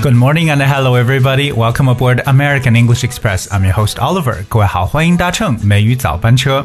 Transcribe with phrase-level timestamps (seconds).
[0.00, 1.50] Good morning and hello everybody.
[1.50, 3.48] Welcome aboard American English Express.
[3.50, 4.44] I'm your host Oliver.
[4.48, 6.64] 各位好，欢迎搭乘美语早班车。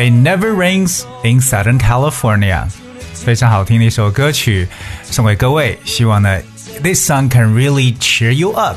[0.00, 2.66] It never rains in Southern California.
[3.14, 4.66] 非常好听的一首歌曲，
[5.04, 5.78] 送给各位。
[5.84, 6.40] 希望呢
[6.82, 8.76] ，this song can really cheer you up.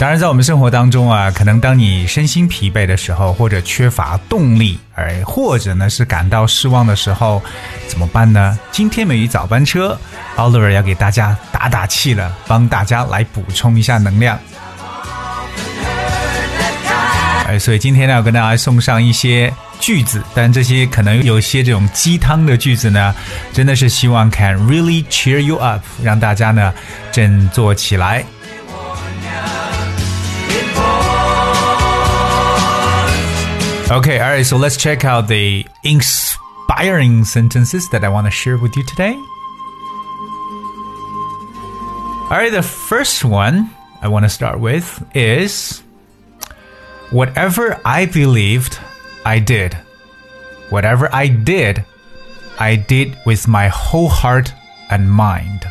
[0.00, 7.42] 当然，在我们生活当中啊，可能当你身心疲惫的时候，或者缺乏动力，哎或者呢是感到失望的时候，
[7.88, 8.56] 怎么办呢？
[8.70, 9.98] 今天美语早班车
[10.36, 14.38] ，Oliver 要给大家打打气了，帮大家来补充一下能量。
[17.48, 23.12] 哎，所以今天呢，要跟大家送上一些句子，但这些可能有些这种鸡汤的句子呢，
[23.52, 26.72] 真的是希望 can really cheer you up，让大家呢
[27.10, 28.24] 振作起来。
[33.90, 38.76] Okay, all right, so let's check out the inspiring sentences that I want to share with
[38.76, 39.14] you today.
[42.30, 43.70] All right, the first one
[44.02, 45.82] I want to start with is
[47.10, 48.78] Whatever I believed,
[49.24, 49.72] I did.
[50.68, 51.82] Whatever I did,
[52.58, 54.52] I did with my whole heart
[54.90, 55.64] and mind.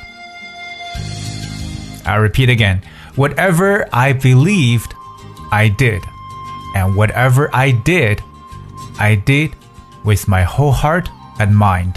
[2.03, 2.81] I'll repeat again.
[3.15, 4.95] Whatever I believed,
[5.51, 6.01] I did
[6.74, 8.18] And whatever I did,
[8.96, 9.50] I did
[10.04, 11.06] with my whole heart
[11.38, 11.94] and mind.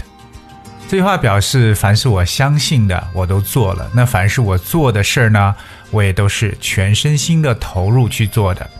[0.88, 3.90] 这句话表示，凡是我相信的，我都做了。
[3.92, 5.54] 那凡是我做的事儿呢，
[5.90, 8.70] 我也都是全身心的投入去做的。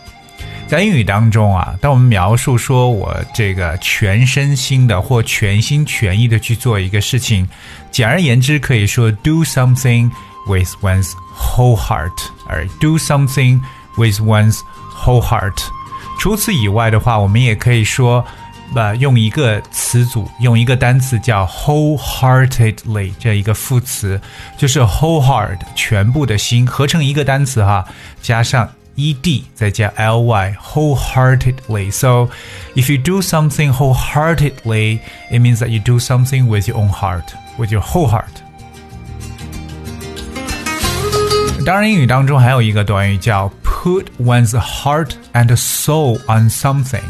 [0.68, 7.48] 在英语当中啊，当我们描述说我这个全身心的或全心全意的去做一个事情，
[7.90, 10.10] 简而言之，可以说 do something
[10.48, 12.12] with one's whole heart，
[12.48, 13.60] 而 do something
[13.96, 14.60] with one's
[14.94, 15.56] whole heart。
[16.21, 18.23] 除此以外的话，我们也可以说，
[18.75, 24.21] 呃，用一个词组，用一个单词叫 wholeheartedly 这一个副词，
[24.55, 27.83] 就是 whole heart 全部的心合成一个单词哈，
[28.21, 31.91] 加上 ed 再加 ly wholeheartedly.
[31.91, 32.29] So
[32.75, 34.99] if you do something wholeheartedly,
[35.31, 38.43] it means that you do something with your own heart, with your whole heart.
[41.64, 47.02] 当然，英语当中还有一个短语叫 put one's heart and soul on something.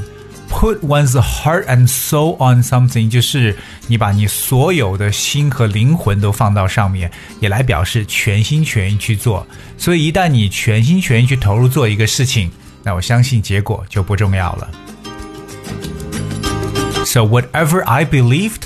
[0.48, 3.54] Put one's heart and soul on something，就是
[3.88, 7.10] 你把你所有的心和灵魂都放到上面，
[7.41, 9.47] 也来表示全心全意去做。
[9.76, 12.50] 所以一旦你全心全意去投入做一个事情，
[12.82, 14.70] 那我相信结果就不重要了。
[17.04, 18.62] So whatever I believed,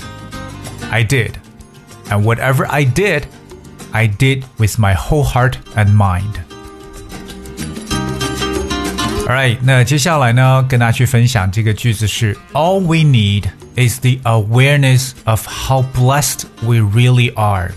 [0.89, 1.31] I did,
[2.09, 3.23] and whatever I did,
[3.95, 6.39] I did with my whole heart and mind.
[9.27, 13.45] Alright，那接下来呢，跟大家去分享这个句子是：All we need
[13.75, 17.71] is the awareness of how blessed we really are。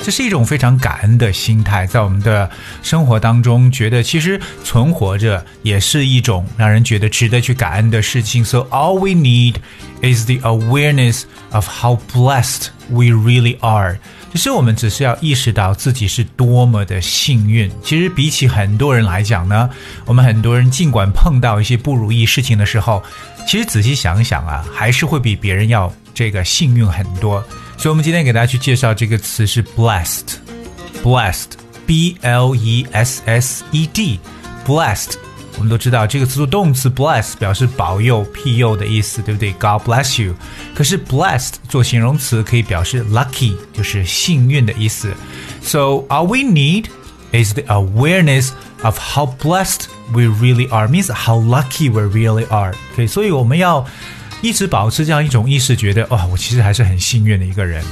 [0.00, 2.48] 这是一种非常感恩的心态，在我们的
[2.82, 8.44] 生活当中，觉得其实存活着也是一种让人觉得值得去感恩的事情。
[8.44, 9.56] So all we need
[10.00, 13.98] is the awareness of how blessed we really are。
[14.33, 17.69] 其实我们只是要意识到自己是多么的幸运。
[17.83, 19.69] 其实比起很多人来讲呢，
[20.05, 23.03] 我们很多人尽管碰到一些不如意事情的时候，
[23.47, 27.43] 其实仔细想想啊，还是会比别人要这个幸运很多。
[27.77, 35.22] 所以，我们今天给大家去介绍这个词是 blessed，blessed，b l e s s e d，blessed。
[35.56, 39.52] 我们都知道这个词组动词 bless 表示保佑、庇佑的意思，对不对？
[39.54, 40.34] God bless you。
[40.74, 45.12] 可是 blessed 做形容词可以表示 lucky，就是幸运的意思。
[45.62, 46.86] So all we need
[47.32, 48.50] is the awareness
[48.82, 50.86] of how blessed we really are.
[50.86, 52.74] Means how lucky we really are.
[52.94, 53.84] OK，所以我们要
[54.40, 57.82] 一直保持这样一种意识，觉得哇、哦，我其实还是很幸运的一个人。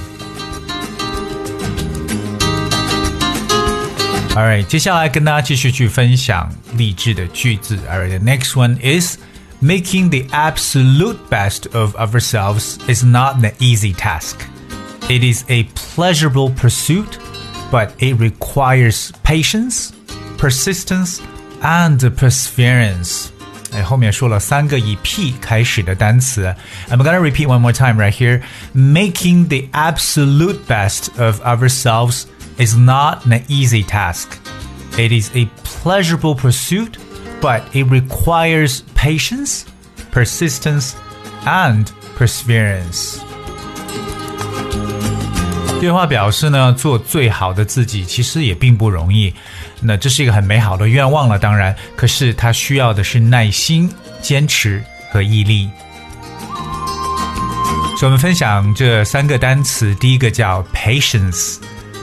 [4.35, 7.79] Alright，接下来跟大家继续去分享励志的句子。
[7.91, 9.17] Alright，the next one is
[9.62, 14.37] making the absolute best of ourselves is not an easy task.
[15.09, 17.19] It is a pleasurable pursuit,
[17.71, 19.91] but it requires patience,
[20.37, 21.21] persistence,
[21.62, 23.29] and perseverance.
[23.73, 26.55] 哎，后面说了三个以 P 开始的单词。
[26.91, 28.43] I'm gonna repeat one more time right here.
[28.75, 32.25] Making the absolute best of ourselves
[32.59, 34.29] is not an easy task.
[34.99, 36.97] It is a pleasurable pursuit,
[37.41, 39.65] but it requires patience,
[40.11, 40.93] persistence,
[41.44, 41.87] and
[42.19, 43.19] perseverance.
[45.75, 49.35] 这句话表示呢，做最好的自己其实也并不容易。
[49.81, 53.93] 那这是一个很美好的愿望了，当然，可是它需要的是耐心、
[54.23, 55.69] 坚持和毅力。
[57.99, 60.62] 所以我们分享这三个单词，第一个叫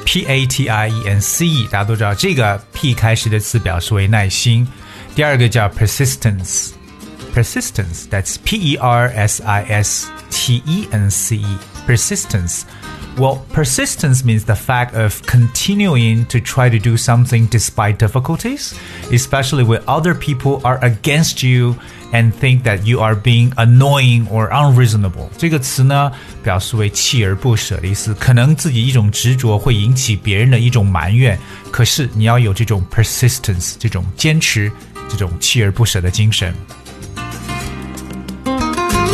[0.08, 4.68] patience，p a t i e n c e，大家都知道这个 p 开始的词表示为耐心。
[5.16, 14.56] 第二个叫 persistence，persistence，that's p e r s i s t e n c e，persistence。Well, persistence means the
[14.56, 18.74] fact of continuing to try to do something despite difficulties,
[19.12, 21.76] especially when other people are against you
[22.12, 25.30] and think that you are being annoying or unreasonable.
[25.38, 26.12] 这个词呢，
[26.44, 28.14] 表示为锲而不舍的意思。
[28.16, 31.40] 可能自己一种执着会引起别人的一种埋怨，
[31.72, 34.72] 可是你要有这种 persistence，这种坚持，
[35.10, 36.54] 这种锲而不舍的精神。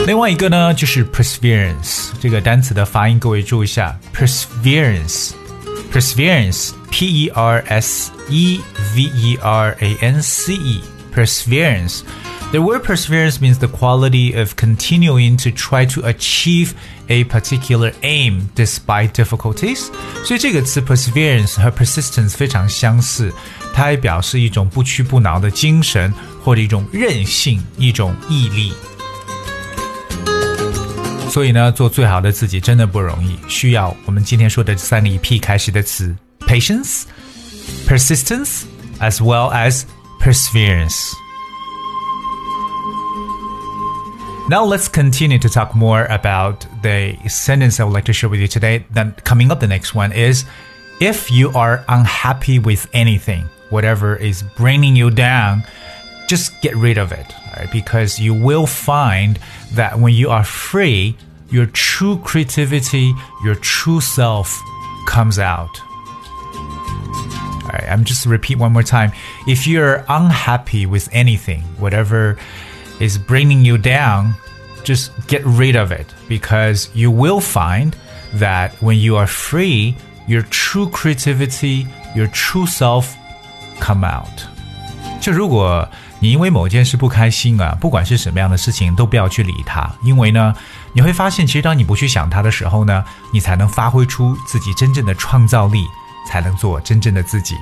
[0.07, 8.59] 另外一个呢，就是 perseverance 这个单词的发音，各位注意一下，perseverance，perseverance，p e r s e
[8.95, 10.57] v e r a n c
[11.13, 16.71] e，perseverance。The word perseverance means the quality of continuing to try to achieve
[17.07, 19.89] a particular aim despite difficulties。
[20.25, 23.31] 所以这个词 perseverance 和 persistence 非常相似，
[23.71, 26.11] 它还表示一种不屈不挠的精神，
[26.43, 28.73] 或者一种韧性，一种毅力。
[31.29, 36.15] 所以呢，做最好的自己真的不容易，需要我们今天说的这三个以 P 开始的词：
[36.47, 38.63] patience、persistence
[38.99, 39.83] as well as
[40.18, 41.14] perseverance.
[44.48, 48.40] Now let's continue to talk more about the sentence I would like to share with
[48.40, 48.84] you today.
[48.90, 50.44] Then coming up, the next one is
[51.00, 55.64] if you are unhappy with anything, whatever is bringing you down,
[56.28, 57.26] just get rid of it,
[57.56, 57.70] right?
[57.72, 59.38] Because you will find
[59.72, 61.16] that when you are free,
[61.48, 63.14] your true creativity,
[63.44, 64.60] your true self
[65.06, 65.80] comes out.
[67.83, 69.11] All right, I'm just repeat one more time.
[69.45, 72.37] If you're unhappy with anything, whatever
[72.99, 74.33] is bringing you down,
[74.83, 77.93] just get rid of it because you will find
[78.39, 79.95] that when you are free,
[80.27, 83.07] your true creativity, your true self
[83.79, 84.47] come out.
[85.21, 85.87] 就如果
[86.19, 90.53] 你因为某件事不开心啊，不管是什么样的事情，都不要去理它，因为呢，
[90.93, 95.85] 你会发现，其实当你不去想它的时候呢，你才能发挥出自己真正的创造力，
[96.27, 97.55] 才能做真正的自己。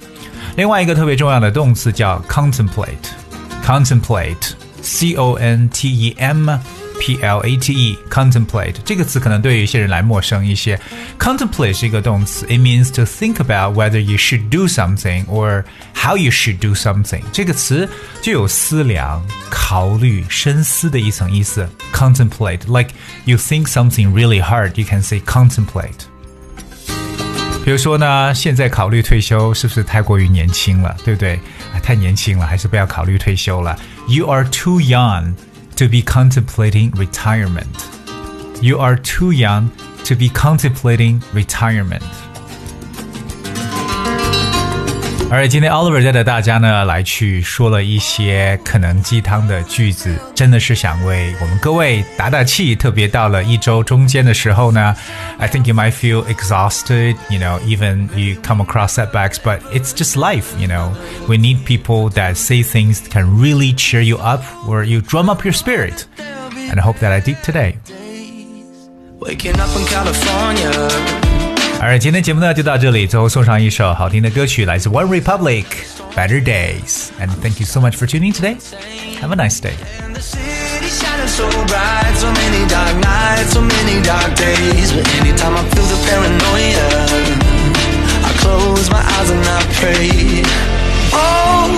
[0.58, 6.58] 另外一个特别重要的动词叫 contemplate，contemplate，c o n t e m
[7.01, 10.81] p l a t e，contemplate 这个词可能对于一些人来陌生一些。
[11.19, 16.75] contemplate 是一个动词，it means to think about whether you should do something or how you should do
[16.75, 17.21] something。
[17.33, 17.89] 这个词
[18.23, 21.69] 就有思量、考虑、深思的一层意思。
[21.93, 22.91] contemplate，like
[23.25, 26.07] you think something really hard，you can say contemplate。
[27.65, 31.39] 比如说呢，现在考虑退休是不是太过于年轻了，对不对？
[31.83, 33.77] 太年轻了，还是不要考虑退休了。
[34.09, 35.35] You are too young
[35.76, 37.90] to be contemplating retirement.
[38.62, 39.72] You are too young
[40.04, 42.04] to be contemplating retirement.
[45.31, 52.77] 而今天 Oliver 带着大家呢来去说了一些可能鸡汤的句子，真的是想为我们各位打打气。
[52.77, 54.95] 特别到了一周中间的时候呢，
[55.39, 57.17] I think you might feel exhausted.
[57.29, 60.57] You know, even you come across setbacks, but it's just life.
[60.61, 60.93] You know,
[61.27, 65.29] we need people that say things that can really cheer you up, or you drum
[65.29, 66.07] up your spirit.
[66.19, 67.79] And I hope that I did today.
[69.19, 71.30] Waking up in California.
[71.81, 78.57] 而今天节目呢就到这里，最后送上一首好听的歌曲，来自 One Republic，《Better Days》。And thank you so much for tuning today.
[79.21, 79.75] Have a nice day.
[81.37, 84.93] so bright, so many dark nights, so many dark days.
[84.93, 86.89] But anytime I feel the paranoia,
[88.25, 90.43] I close my eyes and I pray.
[91.13, 91.69] Oh,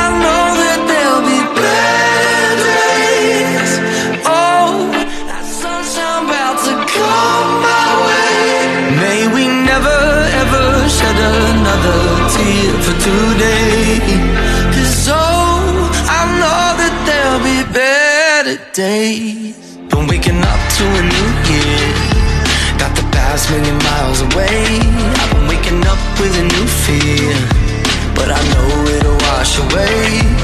[0.00, 3.70] I know that there'll be better days.
[4.22, 4.94] Oh,
[5.26, 7.33] that sunshine about to come
[11.85, 13.99] Another tear for today.
[14.73, 19.77] Cause oh, I know that there'll be better days.
[19.89, 21.87] Been waking up to a new year.
[22.79, 24.79] Got the past million miles away.
[25.21, 27.35] I've been waking up with a new fear.
[28.15, 30.34] But I know it'll wash away.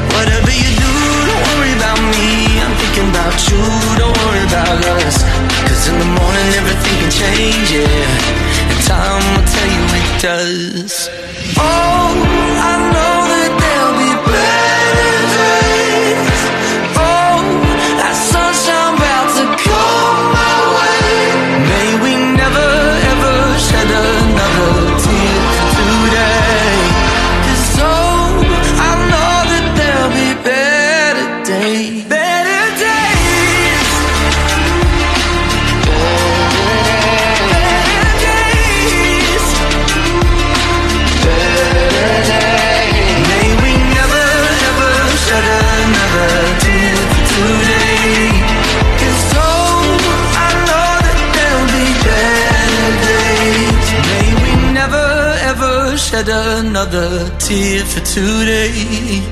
[56.23, 59.23] Shed another tear for today.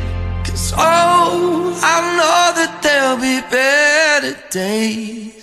[0.43, 5.38] Cause oh, I know that there'll be better days.